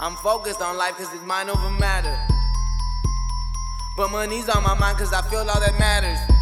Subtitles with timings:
[0.00, 2.16] I'm focused on life cause it's mind over matter.
[3.96, 6.37] But money's on my mind cause I feel all that matters.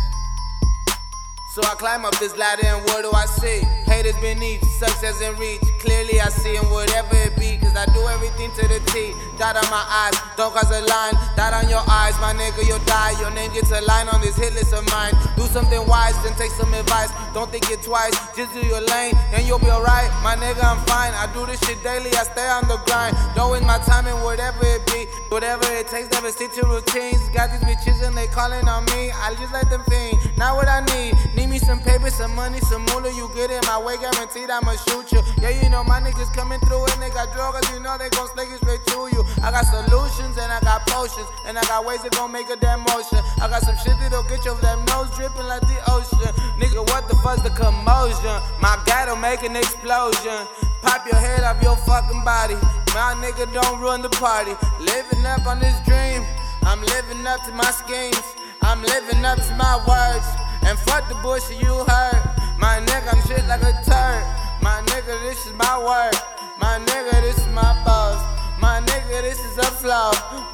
[1.56, 3.64] So I climb up this ladder and what do I see?
[3.88, 5.64] Haters beneath, success in reach.
[5.80, 9.16] Clearly I see in whatever it be, cause I do everything to the T.
[9.40, 11.16] Dot on my eyes, don't cross a line.
[11.32, 13.16] Dot on your eyes, my nigga, you'll die.
[13.24, 15.16] Your name gets a line on this hit list of mine.
[15.40, 17.08] Do something wise, then take some advice.
[17.32, 20.12] Don't think it twice, just do your lane, and you'll be alright.
[20.20, 21.16] My nigga, I'm fine.
[21.16, 23.16] I do this shit daily, I stay on the grind.
[23.32, 25.08] Don't waste my time in whatever it be.
[25.32, 27.24] Whatever it takes, never stick to routines.
[27.32, 29.10] Got these bitches and they calling on me.
[29.10, 30.18] I just let them fiend.
[30.36, 31.14] Not what I need.
[31.34, 33.12] Need me some paper, some money, some moolah.
[33.14, 35.22] You get in my way, guaranteed I'ma shoot you.
[35.40, 38.28] Yeah, you know my niggas coming through and they got drugs, you know they gon'
[38.34, 39.22] slake it straight to you.
[39.42, 42.56] I got solutions and I got potions, and I got ways to gon' make a
[42.56, 43.20] damn motion.
[43.40, 46.32] I got some shit that'll get your damn nose dripping like the ocean.
[46.58, 48.36] Nigga, what the fuck's the commotion?
[48.60, 50.46] My gat'll make an explosion.
[50.82, 52.54] Pop your head off your fucking body.
[52.94, 54.54] My nigga don't run the party.
[54.80, 56.24] Living up on this dream.
[56.66, 58.26] I'm living up to my schemes.
[58.60, 60.26] I'm living up to my words.
[60.66, 62.22] And fuck the bullshit you heard.
[62.58, 64.24] My nigga, I'm shit like a turd.
[64.60, 66.18] My nigga, this is my word.
[66.58, 68.20] My nigga, this is my boss.
[68.60, 70.10] My nigga, this is a flaw.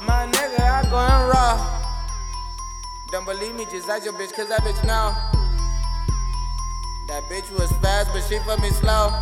[0.07, 1.81] My nigga, I'm going raw.
[3.11, 5.17] Don't believe me, just ask your bitch, cause that bitch know.
[7.09, 9.13] That bitch was fast, but she for me slow.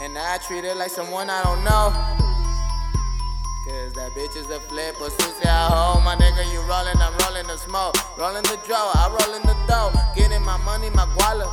[0.00, 2.27] And I treat her like someone I don't know.
[4.08, 6.02] That bitch is a flip, but Susie at home.
[6.02, 7.92] My nigga, you rollin', I'm rollin' the smoke.
[8.16, 9.92] Rollin' the draw, I rollin' the dough.
[10.16, 11.44] Getting my money, my guala.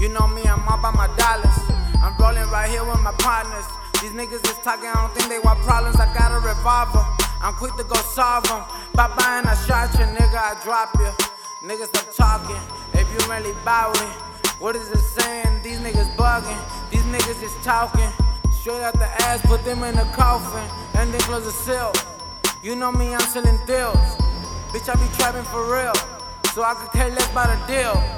[0.00, 1.52] You know me, I'm all by my dollars.
[2.00, 3.68] I'm rollin' right here with my partners.
[4.00, 6.00] These niggas is talking, I don't think they want problems.
[6.00, 7.04] I got a revolver.
[7.44, 8.64] I'm quick to go solve them.
[8.96, 11.12] Bye bye, I shot you, nigga, I drop you.
[11.60, 12.62] Niggas stop talking.
[12.96, 14.12] If you really it,
[14.56, 15.60] what is it saying?
[15.62, 16.56] These niggas bugging.
[16.88, 18.08] These niggas just talking.
[18.60, 21.92] Straight out the ass, put them in a coffin, and then close the seal.
[22.60, 23.96] You know me, I'm selling deals.
[24.72, 25.94] Bitch, I be trapping for real,
[26.52, 28.17] so I could care less about a deal.